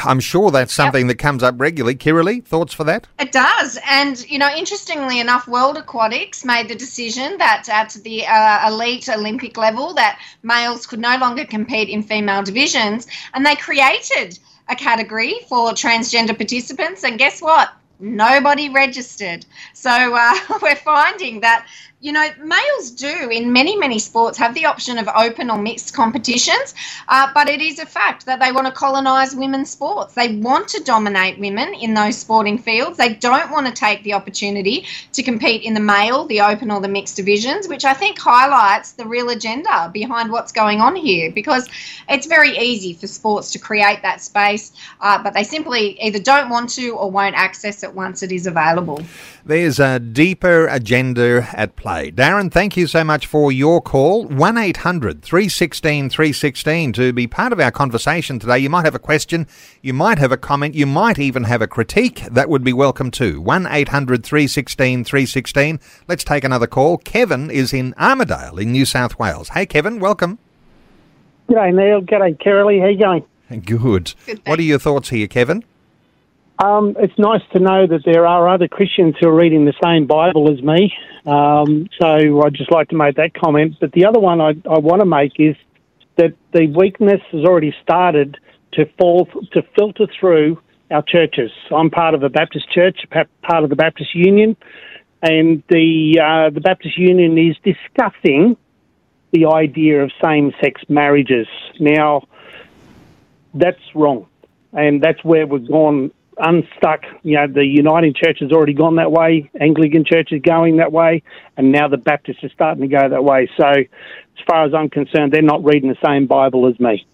[0.04, 1.18] I'm sure that's something yep.
[1.18, 1.96] that comes up regularly.
[1.96, 3.08] Kirralie, thoughts for that?
[3.20, 3.78] It does.
[3.90, 9.10] And, you know, interestingly enough, World Aquatics made the decision that at the uh, elite
[9.10, 13.08] Olympic level that males could no longer compete in female divisions.
[13.34, 17.04] And they created a category for transgender participants.
[17.04, 17.72] And guess what?
[18.00, 19.46] Nobody registered.
[19.74, 21.68] So uh, we're finding that
[22.06, 25.96] you know, males do in many, many sports have the option of open or mixed
[25.96, 26.76] competitions,
[27.08, 30.14] uh, but it is a fact that they want to colonise women's sports.
[30.14, 33.00] They want to dominate women in those sporting fields.
[33.00, 36.80] They don't want to take the opportunity to compete in the male, the open, or
[36.80, 41.32] the mixed divisions, which I think highlights the real agenda behind what's going on here
[41.32, 41.68] because
[42.08, 46.50] it's very easy for sports to create that space, uh, but they simply either don't
[46.50, 49.02] want to or won't access it once it is available.
[49.44, 51.95] There's a deeper agenda at play.
[51.96, 54.26] Darren, thank you so much for your call.
[54.26, 58.60] 1 800 316 316 to be part of our conversation today.
[58.60, 59.48] You might have a question,
[59.82, 62.22] you might have a comment, you might even have a critique.
[62.30, 63.40] That would be welcome too.
[63.40, 65.80] 1 800 316 316.
[66.08, 66.98] Let's take another call.
[66.98, 69.50] Kevin is in Armidale in New South Wales.
[69.50, 70.38] Hey, Kevin, welcome.
[71.50, 72.02] G'day, Neil.
[72.02, 72.82] G'day, Kirralie.
[72.82, 73.26] How you going?
[73.66, 74.14] Good.
[74.26, 75.64] Good what are your thoughts here, Kevin?
[76.58, 80.08] Um, it's nice to know that there are other Christians who are reading the same
[80.08, 80.94] Bible as me.
[81.26, 83.76] Um, so I'd just like to make that comment.
[83.82, 85.56] But the other one I, I want to make is
[86.16, 88.38] that the weakness has already started
[88.74, 91.52] to fall to filter through our churches.
[91.72, 94.56] I'm part of a Baptist church, part of the Baptist Union,
[95.22, 98.56] and the uh, the Baptist Union is discussing
[99.32, 101.48] the idea of same-sex marriages.
[101.80, 102.28] Now,
[103.54, 104.28] that's wrong,
[104.72, 107.04] and that's where we've gone unstuck.
[107.24, 109.50] You know, the Uniting Church has already gone that way.
[109.60, 111.24] Anglican Church is going that way,
[111.58, 113.50] and now the Baptists are starting to go that way.
[113.58, 117.06] So, as far as I'm concerned, they're not reading the same Bible as me.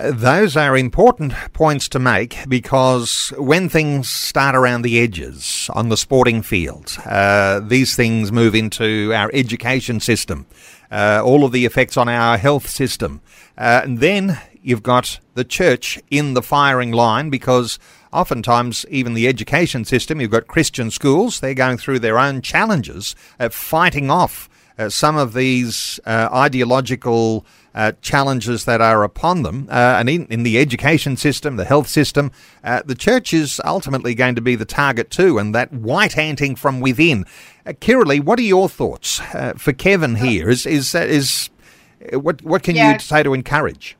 [0.00, 5.96] Those are important points to make because when things start around the edges on the
[5.96, 10.46] sporting field, uh, these things move into our education system,
[10.92, 13.20] uh, all of the effects on our health system.
[13.56, 17.80] Uh, and then you've got the church in the firing line because
[18.12, 23.14] oftentimes even the education system, you've got Christian schools, they're going through their own challenges
[23.38, 27.44] of fighting off uh, some of these uh, ideological
[27.74, 29.68] uh, challenges that are upon them.
[29.70, 32.32] Uh, and in, in, the education system, the health system,
[32.64, 36.56] uh, the church is ultimately going to be the target too, and that white anting
[36.56, 37.24] from within.
[37.66, 40.48] Uh, Kirralie, what are your thoughts uh, for Kevin here?
[40.48, 41.50] Is is is
[42.12, 42.94] what what can yeah.
[42.94, 43.96] you say to encourage?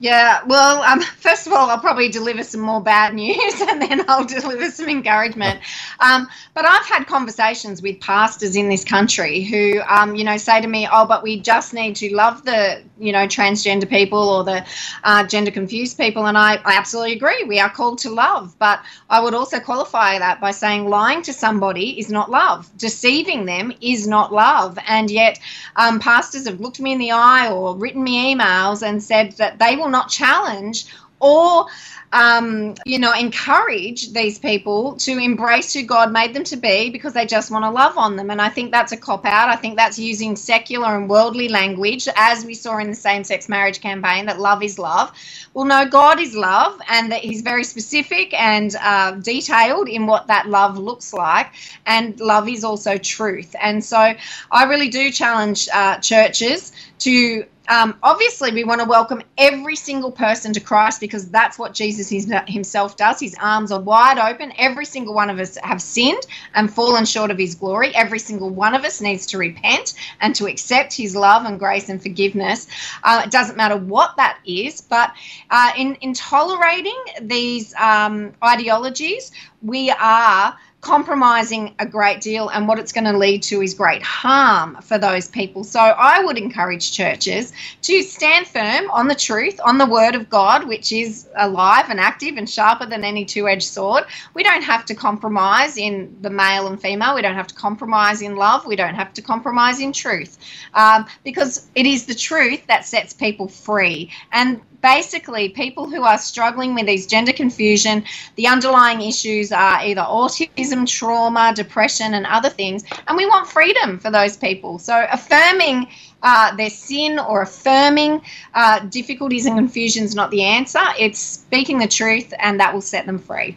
[0.00, 4.04] Yeah, well, um, first of all, I'll probably deliver some more bad news and then
[4.08, 5.60] I'll deliver some encouragement.
[6.02, 10.60] Um, but I've had conversations with pastors in this country who, um, you know, say
[10.60, 14.42] to me, oh, but we just need to love the, you know, transgender people or
[14.44, 14.64] the
[15.04, 16.26] uh, gender confused people.
[16.26, 17.44] And I, I absolutely agree.
[17.44, 18.58] We are called to love.
[18.58, 23.44] But I would also qualify that by saying lying to somebody is not love, deceiving
[23.44, 24.78] them is not love.
[24.86, 25.38] And yet,
[25.76, 29.58] um, pastors have looked me in the eye or written me emails and said that
[29.58, 30.86] they will not challenge
[31.20, 31.66] or
[32.12, 37.12] um, you know encourage these people to embrace who god made them to be because
[37.12, 38.30] they just want to love on them.
[38.30, 39.48] And i think that's a cop out.
[39.48, 43.80] I think that's using secular and worldly language as we saw in the same-sex marriage
[43.80, 45.12] campaign that love is love.
[45.54, 50.26] Well no god is love and that he's very specific and uh, detailed in what
[50.26, 51.48] that love looks like.
[51.86, 53.54] And love is also truth.
[53.60, 54.14] And so
[54.50, 60.10] i really do challenge uh, churches to um, obviously, we want to welcome every single
[60.10, 63.20] person to Christ because that's what Jesus himself does.
[63.20, 64.52] His arms are wide open.
[64.58, 67.94] Every single one of us have sinned and fallen short of his glory.
[67.94, 71.88] Every single one of us needs to repent and to accept his love and grace
[71.88, 72.66] and forgiveness.
[73.04, 75.12] Uh, it doesn't matter what that is, but
[75.50, 79.30] uh, in, in tolerating these um, ideologies,
[79.62, 84.02] we are compromising a great deal and what it's going to lead to is great
[84.02, 85.62] harm for those people.
[85.62, 90.30] So I would encourage churches to stand firm on the truth, on the word of
[90.30, 94.04] God, which is alive and active and sharper than any two edged sword.
[94.32, 97.14] We don't have to compromise in the male and female.
[97.14, 98.64] We don't have to compromise in love.
[98.64, 100.38] We don't have to compromise in truth
[100.72, 104.10] um, because it is the truth that sets people free.
[104.32, 108.04] And basically people who are struggling with these gender confusion,
[108.36, 112.84] the underlying issues are either autism, trauma, depression, and other things.
[113.08, 114.78] And we want freedom for those people.
[114.78, 115.88] So affirming
[116.22, 118.20] uh, their sin or affirming
[118.54, 120.80] uh, difficulties and confusion is not the answer.
[120.98, 123.56] It's speaking the truth, and that will set them free.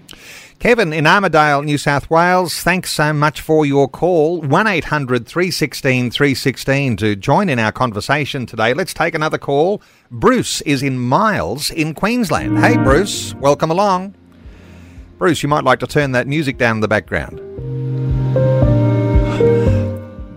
[0.60, 4.42] Kevin in Armidale, New South Wales, thanks so much for your call.
[4.42, 8.74] 1 800 316 316 to join in our conversation today.
[8.74, 9.82] Let's take another call.
[10.10, 12.60] Bruce is in Miles in Queensland.
[12.60, 14.16] Hey, Bruce, welcome along.
[15.18, 17.40] Bruce, you might like to turn that music down in the background.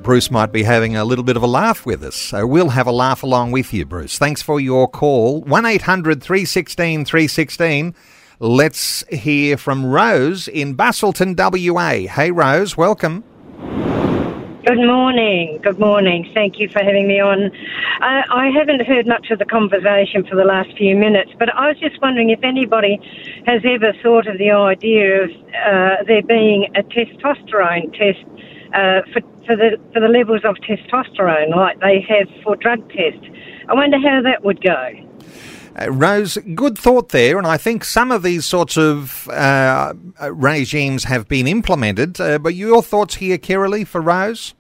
[0.03, 2.87] Bruce might be having a little bit of a laugh with us, so we'll have
[2.87, 4.19] a laugh along with you, Bruce.
[4.19, 5.41] Thanks for your call.
[5.43, 7.95] 1 800 316 316.
[8.39, 12.07] Let's hear from Rose in Busselton, WA.
[12.07, 13.25] Hey, Rose, welcome.
[14.67, 15.59] Good morning.
[15.63, 16.31] Good morning.
[16.35, 17.51] Thank you for having me on.
[18.03, 21.79] I haven't heard much of the conversation for the last few minutes, but I was
[21.79, 22.99] just wondering if anybody
[23.47, 28.23] has ever thought of the idea of uh, there being a testosterone test
[28.75, 33.25] uh, for, for, the, for the levels of testosterone like they have for drug tests.
[33.67, 34.91] I wonder how that would go.
[35.79, 39.93] Uh, Rose, good thought there, and I think some of these sorts of uh,
[40.31, 42.21] regimes have been implemented.
[42.21, 44.55] Uh, but your thoughts here, Kirralie, for Rose?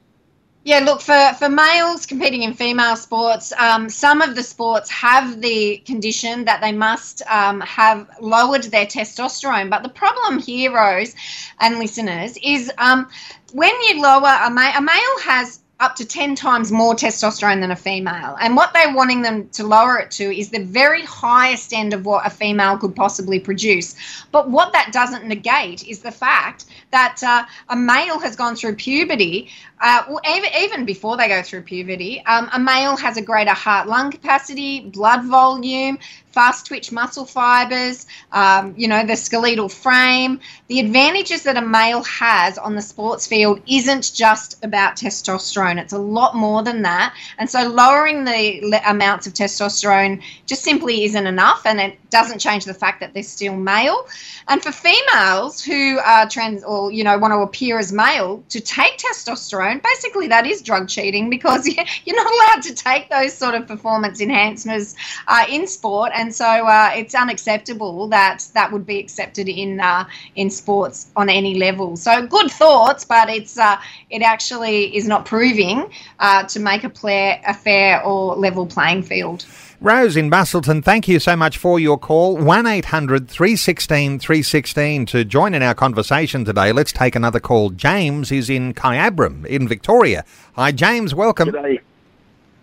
[0.64, 3.52] Yeah, look for for males competing in female sports.
[3.52, 8.84] Um, some of the sports have the condition that they must um, have lowered their
[8.84, 9.70] testosterone.
[9.70, 11.14] But the problem here, Rose,
[11.60, 13.08] and listeners, is um,
[13.52, 17.70] when you lower a, ma- a male has up to 10 times more testosterone than
[17.70, 18.36] a female.
[18.40, 22.06] And what they're wanting them to lower it to is the very highest end of
[22.06, 23.94] what a female could possibly produce.
[24.32, 28.76] But what that doesn't negate is the fact that uh, a male has gone through
[28.76, 33.22] puberty, uh, well, even, even before they go through puberty, um, a male has a
[33.22, 35.98] greater heart lung capacity, blood volume,
[36.36, 40.38] fast twitch muscle fibers, um, you know, the skeletal frame.
[40.68, 45.78] The advantages that a male has on the sports field isn't just about testosterone.
[45.78, 47.14] It's a lot more than that.
[47.38, 51.64] And so lowering the amounts of testosterone just simply isn't enough.
[51.64, 54.06] And it doesn't change the fact that they're still male.
[54.48, 58.60] And for females who are trans or, you know, want to appear as male to
[58.60, 61.66] take testosterone, basically that is drug cheating because
[62.04, 64.94] you're not allowed to take those sort of performance enhancements
[65.28, 66.12] uh, in sport.
[66.14, 71.28] And so uh, it's unacceptable that that would be accepted in, uh, in sports on
[71.28, 71.96] any level.
[71.96, 73.76] So good thoughts, but it's, uh,
[74.10, 79.02] it actually is not proving uh, to make a, player, a fair or level playing
[79.02, 79.44] field.
[79.80, 82.38] Rose in Busselton, thank you so much for your call.
[82.38, 86.72] 1 800 316 316 to join in our conversation today.
[86.72, 87.68] Let's take another call.
[87.70, 90.24] James is in Kyabram in Victoria.
[90.54, 91.50] Hi, James, welcome.
[91.50, 91.80] G'day.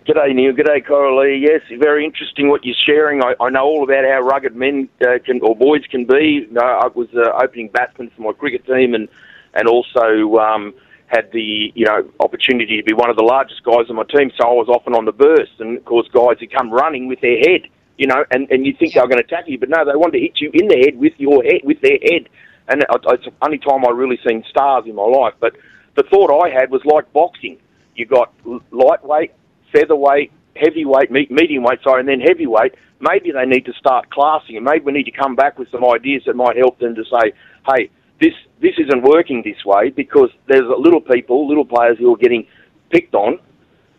[0.08, 0.54] G'day, Neil.
[0.54, 1.38] G'day, Coralie.
[1.40, 3.24] Yes, very interesting what you're sharing.
[3.24, 6.48] I, I know all about how rugged men uh, can or boys can be.
[6.56, 9.08] Uh, I was uh, opening batsman for my cricket team and
[9.54, 10.74] and also um,
[11.08, 14.32] had the you know opportunity to be one of the largest guys on my team.
[14.38, 17.22] So I was often on the burst, and of course, guys who come running with
[17.22, 19.70] their head, you know, and, and you think they were going to attack you, but
[19.70, 22.30] no, they wanted to hit you in the head with your head with their head.
[22.68, 25.34] And it's the only time I really seen stars in my life.
[25.40, 25.54] But
[25.96, 27.58] the thought I had was like boxing.
[27.96, 28.34] You got
[28.72, 29.34] lightweight,
[29.72, 32.76] featherweight, heavyweight, medium weight, sorry, and then heavyweight.
[33.00, 35.84] Maybe they need to start classing, and maybe we need to come back with some
[35.84, 37.34] ideas that might help them to say,
[37.68, 37.90] hey,
[38.24, 42.48] this this isn't working this way because there's little people, little players who are getting
[42.90, 43.40] picked on.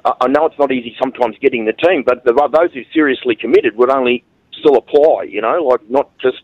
[0.05, 3.77] I know it's not easy sometimes getting the team, but the, those who seriously committed
[3.77, 4.25] would only
[4.59, 5.25] still apply.
[5.29, 6.41] You know, like not just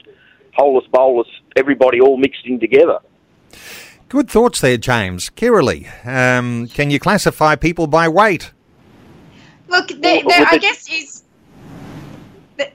[0.54, 2.98] holeless bowlers, everybody all mixed in together.
[4.08, 5.30] Good thoughts there, James.
[5.30, 8.52] Kirralie, um, can you classify people by weight?
[9.68, 11.19] Look, there, there, I guess is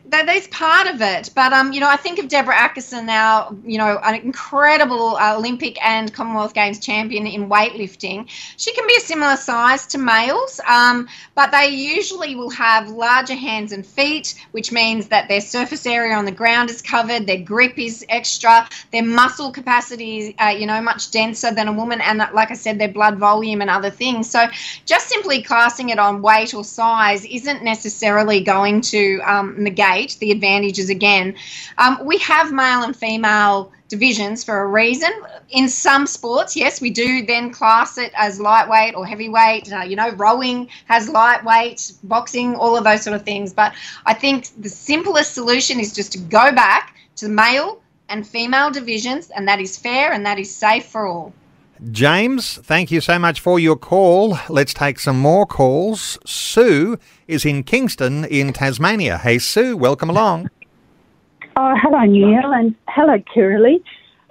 [0.09, 1.29] that, that's part of it.
[1.35, 5.35] But um, you know, I think of Deborah Acason now, you know, an incredible uh,
[5.37, 8.27] Olympic and Commonwealth Games champion in weightlifting.
[8.57, 13.35] She can be a similar size to males, um, but they usually will have larger
[13.35, 17.41] hands and feet, which means that their surface area on the ground is covered, their
[17.41, 22.01] grip is extra, their muscle capacity is, uh, you know, much denser than a woman,
[22.01, 24.29] and like I said, their blood volume and other things.
[24.29, 24.47] So
[24.85, 30.31] just simply classing it on weight or size isn't necessarily going to um, negate the
[30.31, 31.35] advantages again.
[31.77, 35.11] Um, we have male and female divisions for a reason.
[35.49, 39.71] In some sports, yes, we do then class it as lightweight or heavyweight.
[39.71, 43.53] Uh, you know, rowing has lightweight, boxing, all of those sort of things.
[43.53, 43.73] But
[44.05, 49.29] I think the simplest solution is just to go back to male and female divisions,
[49.31, 51.33] and that is fair and that is safe for all.
[51.91, 54.37] James, thank you so much for your call.
[54.47, 56.17] Let's take some more calls.
[56.25, 56.97] Sue
[57.27, 59.17] is in Kingston in Tasmania.
[59.17, 60.49] Hey, Sue, welcome along.
[61.57, 63.81] Oh, hello, Neil, and hello, Kirralie.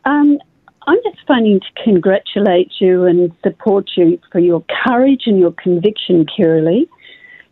[0.04, 0.38] Um,
[0.86, 6.26] I'm just phoning to congratulate you and support you for your courage and your conviction,
[6.26, 6.86] Kirralie.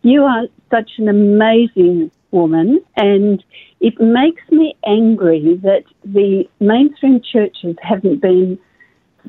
[0.02, 3.42] You are such an amazing woman, and
[3.80, 8.58] it makes me angry that the mainstream churches haven't been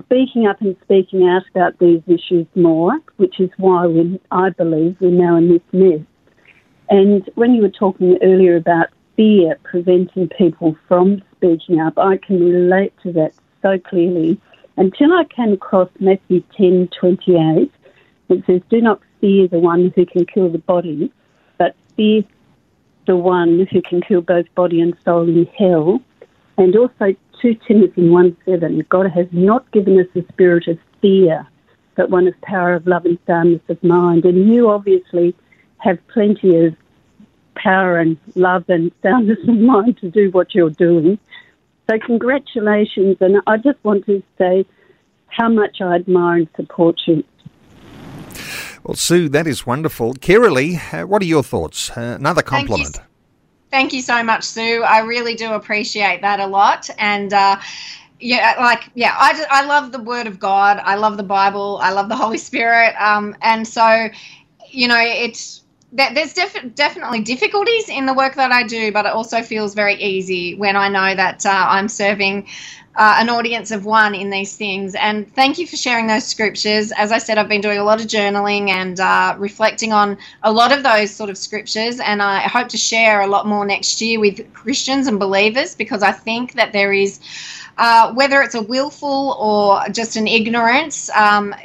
[0.06, 4.98] speaking up and speaking out about these issues more, which is why we, I believe
[5.00, 6.00] we're now in this mess.
[6.90, 12.40] And when you were talking earlier about fear preventing people from speaking up, I can
[12.40, 14.40] relate to that so clearly.
[14.78, 17.72] Until I came across Matthew 10 28,
[18.30, 21.12] it says, Do not fear the one who can kill the body,
[21.58, 22.24] but fear
[23.06, 26.02] the one who can kill both body and soul in hell.
[26.58, 31.48] And also 2 Timothy 1 7, God has not given us a spirit of fear,
[31.96, 34.26] but one of power, of love, and soundness of mind.
[34.26, 35.36] And you obviously
[35.78, 36.76] have plenty of
[37.56, 41.20] power and love and soundness of mind to do what you're doing.
[41.90, 43.18] So, congratulations.
[43.20, 44.66] And I just want to say
[45.28, 47.24] how much I admire and support you.
[48.84, 50.14] Well, Sue, that is wonderful.
[50.14, 51.90] Kirralie, uh, what are your thoughts?
[51.92, 53.00] Uh, another compliment.
[53.74, 54.84] Thank you so much, Sue.
[54.84, 56.92] I really do appreciate that a lot.
[57.00, 57.58] And, uh,
[58.20, 60.80] yeah, like yeah, I, just, I love the Word of God.
[60.84, 61.80] I love the Bible.
[61.82, 62.94] I love the Holy Spirit.
[63.02, 64.10] Um, and so,
[64.70, 69.12] you know, it's there's def- definitely difficulties in the work that I do, but it
[69.14, 72.48] also feels very easy when I know that uh, I'm serving
[72.96, 74.96] uh, an audience of one in these things.
[74.96, 76.92] And thank you for sharing those scriptures.
[76.96, 80.52] As I said, I've been doing a lot of journaling and uh, reflecting on a
[80.52, 82.00] lot of those sort of scriptures.
[82.00, 86.04] And I hope to share a lot more next year with Christians and believers because
[86.04, 87.20] I think that there is
[87.78, 91.56] uh, whether it's a willful or just an ignorance um,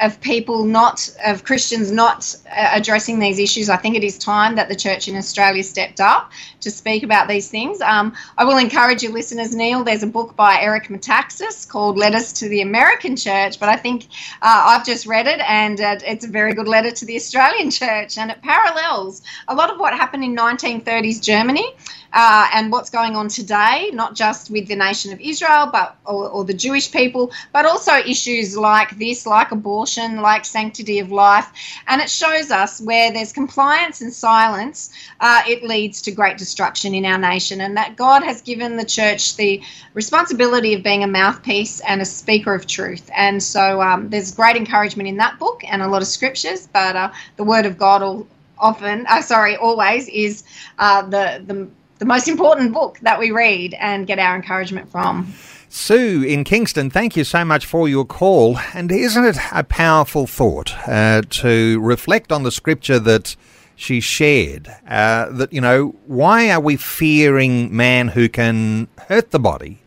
[0.00, 4.54] of people not, of Christians not uh, addressing these issues, I think it is time
[4.56, 6.30] that the church in Australia stepped up
[6.60, 7.80] to speak about these things.
[7.80, 9.82] Um, I will encourage your listeners, Neil.
[9.82, 14.04] There's a book by Eric Metaxas called Letters to the American Church, but I think
[14.40, 17.70] uh, I've just read it and uh, it's a very good letter to the Australian
[17.80, 21.74] church and it parallels a lot of what happened in 1930s Germany
[22.14, 26.28] uh, and what's going on today, not just with the nation of Israel, but or,
[26.28, 31.50] or, the Jewish people, but also issues like this, like abortion, like sanctity of life.
[31.88, 34.90] And it shows us where there's compliance and silence,
[35.20, 38.84] uh, it leads to great destruction in our nation, and that God has given the
[38.84, 39.60] church the
[39.92, 43.10] responsibility of being a mouthpiece and a speaker of truth.
[43.16, 46.94] And so um, there's great encouragement in that book and a lot of scriptures, but
[46.94, 48.24] uh, the Word of God
[48.56, 50.44] often, uh, sorry, always is
[50.78, 51.68] uh, the the
[51.98, 55.32] the most important book that we read and get our encouragement from.
[55.68, 58.58] Sue in Kingston, thank you so much for your call.
[58.74, 63.34] And isn't it a powerful thought uh, to reflect on the scripture that
[63.74, 64.68] she shared?
[64.88, 69.80] Uh, that, you know, why are we fearing man who can hurt the body,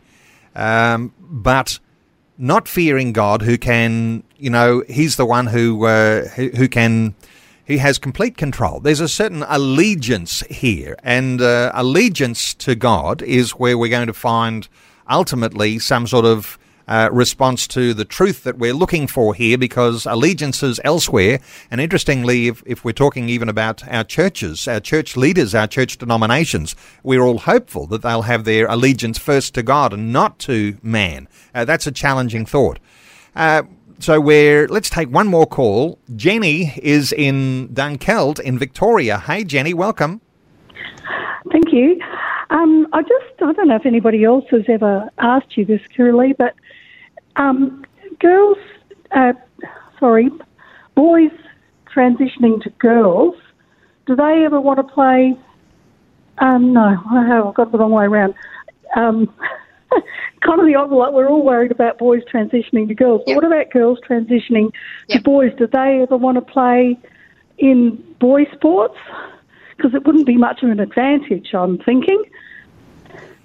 [0.56, 1.80] um, but
[2.38, 7.16] not fearing God who can, you know, he's the one who, uh, who, who can
[7.68, 8.80] he has complete control.
[8.80, 14.14] There's a certain allegiance here, and uh, allegiance to God is where we're going to
[14.14, 14.70] find
[15.10, 16.58] ultimately some sort of
[16.88, 22.48] uh, response to the truth that we're looking for here because allegiances elsewhere, and interestingly,
[22.48, 27.22] if, if we're talking even about our churches, our church leaders, our church denominations, we're
[27.22, 31.28] all hopeful that they'll have their allegiance first to God and not to man.
[31.54, 32.80] Uh, that's a challenging thought.
[33.36, 33.64] Uh,
[34.00, 36.00] so we're let's take one more call.
[36.16, 39.20] Jenny is in Dunkeld in Victoria.
[39.20, 40.22] Hey Jenny, welcome.
[41.52, 42.00] Thank you.
[42.50, 46.36] Um, I just I don't know if anybody else has ever asked you this, Kirralie,
[46.38, 46.56] but
[47.36, 47.86] um,
[48.20, 48.58] girls,
[49.12, 49.34] uh,
[50.00, 50.30] sorry,
[50.96, 51.32] boys
[51.94, 53.36] transitioning to girls,
[54.06, 55.36] do they ever want to play?
[56.40, 58.36] Um, no, I've got the wrong way around.
[60.42, 61.14] Kind of the opposite.
[61.14, 63.36] We're all worried about boys transitioning to girls, but yep.
[63.36, 64.72] what about girls transitioning
[65.08, 65.18] yep.
[65.18, 65.52] to boys?
[65.58, 66.98] Do they ever want to play
[67.58, 68.98] in boy sports?
[69.76, 72.24] Because it wouldn't be much of an advantage, I'm thinking.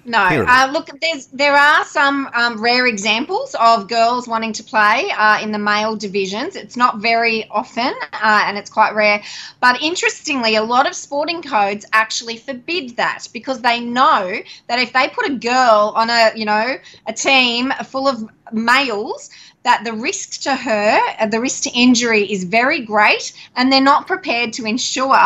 [0.05, 5.09] No, uh, look, there's there are some um, rare examples of girls wanting to play
[5.17, 6.57] uh, in the male divisions.
[6.57, 9.23] It's not very often, uh, and it's quite rare.
[9.61, 14.91] But interestingly, a lot of sporting codes actually forbid that because they know that if
[14.91, 16.77] they put a girl on a you know
[17.07, 19.29] a team full of males,
[19.63, 23.81] that the risk to her, uh, the risk to injury is very great, and they're
[23.81, 25.17] not prepared to ensure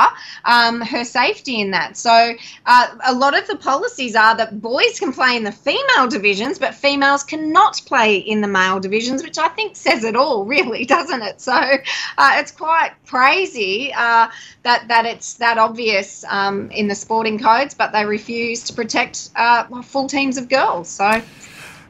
[0.46, 1.98] um, her safety in that.
[1.98, 2.34] So,
[2.66, 6.60] uh, a lot of the policies are that boys can play in the female divisions,
[6.60, 10.86] but females cannot play in the male divisions, which I think says it all, really,
[10.98, 11.42] doesn't it?
[11.42, 14.28] So, uh, it's quite crazy uh,
[14.64, 19.30] that that it's that obvious um, in the sporting codes, but they refuse to protect
[19.36, 20.88] uh, full teams of girls.
[20.90, 21.22] So.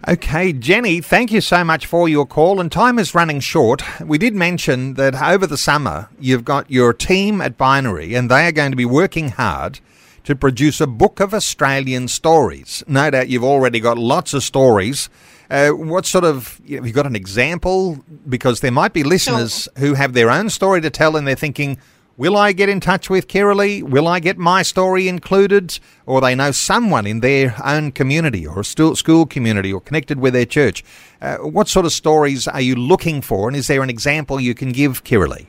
[0.05, 2.61] Okay, Jenny, thank you so much for your call.
[2.61, 3.81] And time is running short.
[3.99, 8.45] We did mention that over the summer, you've got your team at Binary, and they
[8.47, 9.79] are going to be working hard
[10.23, 12.83] to produce a book of Australian stories.
[12.87, 15.09] No doubt you've already got lots of stories.
[15.49, 18.03] Uh, what sort of, have you got an example?
[18.29, 21.77] Because there might be listeners who have their own story to tell and they're thinking,
[22.19, 23.83] Will I get in touch with Kirralie?
[23.83, 25.77] Will I get my story included?
[26.07, 30.47] Or they know someone in their own community or school community or connected with their
[30.47, 30.83] church.
[31.21, 33.47] Uh, what sort of stories are you looking for?
[33.47, 35.45] And is there an example you can give, Kirralie?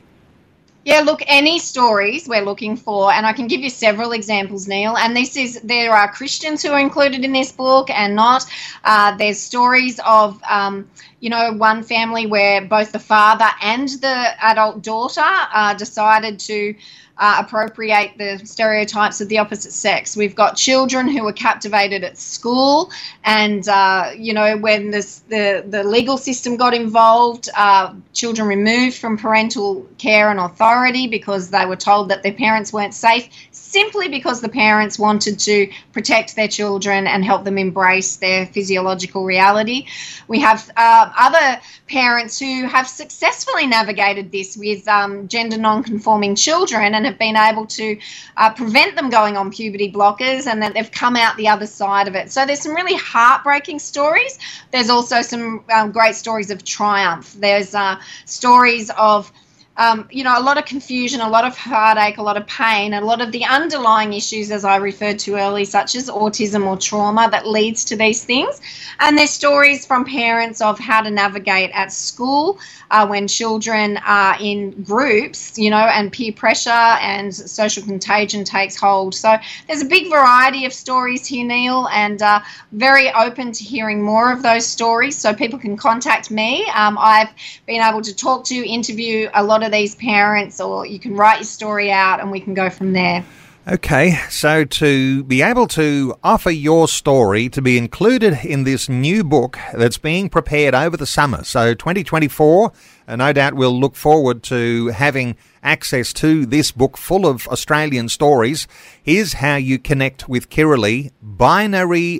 [0.89, 4.97] Yeah, look, any stories we're looking for, and I can give you several examples, Neil.
[4.97, 8.43] And this is there are Christians who are included in this book and not.
[8.83, 14.17] Uh, there's stories of, um, you know, one family where both the father and the
[14.43, 16.73] adult daughter uh, decided to
[17.19, 20.15] uh, appropriate the stereotypes of the opposite sex.
[20.15, 22.91] We've got children who are captivated at school,
[23.25, 28.97] and uh, you know when this, the the legal system got involved, uh, children removed
[28.97, 33.29] from parental care and authority because they were told that their parents weren't safe
[33.69, 39.23] simply because the parents wanted to protect their children and help them embrace their physiological
[39.23, 39.85] reality.
[40.27, 46.95] We have uh, other parents who have successfully navigated this with um, gender non-conforming children
[46.95, 47.99] and have been able to
[48.37, 52.07] uh, prevent them going on puberty blockers and that they've come out the other side
[52.07, 52.31] of it.
[52.31, 54.39] So there's some really heartbreaking stories.
[54.71, 57.33] There's also some um, great stories of triumph.
[57.33, 59.31] There's uh, stories of
[59.79, 62.93] um, you know, a lot of confusion, a lot of heartache, a lot of pain,
[62.93, 66.75] a lot of the underlying issues, as I referred to earlier, such as autism or
[66.75, 68.59] trauma that leads to these things.
[68.99, 72.59] And there's stories from parents of how to navigate at school
[72.91, 78.75] uh, when children are in groups, you know, and peer pressure and social contagion takes
[78.75, 79.15] hold.
[79.15, 82.41] So there's a big variety of stories here, Neil, and uh,
[82.73, 85.17] very open to hearing more of those stories.
[85.17, 86.65] So people can contact me.
[86.75, 87.29] Um, I've
[87.65, 91.37] been able to talk to, interview a lot of these parents, or you can write
[91.37, 93.23] your story out and we can go from there.
[93.67, 99.23] Okay, so to be able to offer your story to be included in this new
[99.23, 102.71] book that's being prepared over the summer, so 2024,
[103.07, 108.09] uh, no doubt we'll look forward to having access to this book full of Australian
[108.09, 108.67] stories.
[109.03, 112.19] Here's how you connect with Kirralie, binary.org.au.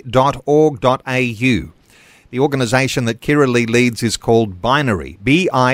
[2.30, 5.64] The organisation that Kirralie leads is called Binary, B-I-N-A-R-Y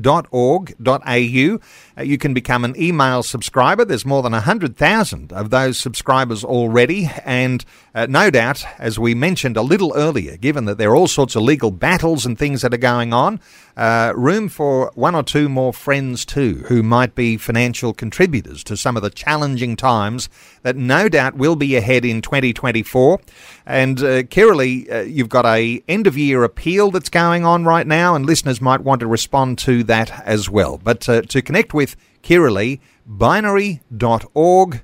[0.00, 1.60] dot org dot au.
[1.98, 3.84] Uh, you can become an email subscriber.
[3.84, 7.10] There's more than 100,000 of those subscribers already.
[7.24, 11.08] And uh, no doubt, as we mentioned a little earlier, given that there are all
[11.08, 13.40] sorts of legal battles and things that are going on,
[13.76, 18.76] uh, room for one or two more friends too, who might be financial contributors to
[18.76, 20.28] some of the challenging times
[20.62, 23.20] that no doubt will be ahead in 2024.
[23.64, 27.86] And uh, Kirralie, uh, you've got a end of year appeal that's going on right
[27.86, 30.78] now, and listeners might want to respond to that as well.
[30.82, 31.85] But uh, to connect with
[32.26, 34.80] Kirralie, binary.org.au.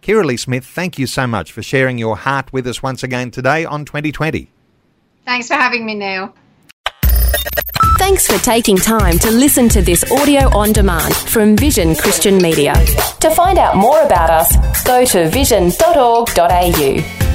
[0.00, 3.64] Kirralie Smith, thank you so much for sharing your heart with us once again today
[3.64, 4.48] on 2020.
[5.24, 6.32] Thanks for having me, Neil.
[7.98, 12.74] Thanks for taking time to listen to this audio on demand from Vision Christian Media.
[13.20, 17.27] To find out more about us, go to vision.org.au.